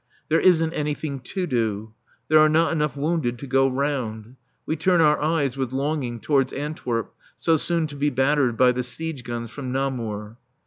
There 0.29 0.39
isn't 0.39 0.73
anything 0.73 1.19
to 1.19 1.45
do. 1.45 1.93
There 2.27 2.39
are 2.39 2.49
not 2.49 2.71
enough 2.71 2.97
wounded 2.97 3.37
to 3.37 3.45
go 3.45 3.67
round. 3.69 4.35
We 4.65 4.75
turn 4.75 4.99
our 4.99 5.21
eyes 5.21 5.57
with 5.57 5.71
longing 5.73 6.19
towards 6.21 6.53
Antwerp, 6.53 7.13
so 7.37 7.55
soon 7.55 7.85
to 7.85 7.95
be 7.95 8.09
battered 8.09 8.57
by 8.57 8.71
the 8.71 8.81
siege 8.81 9.23
guns 9.23 9.51
from 9.51 9.71
Namur. 9.71 10.37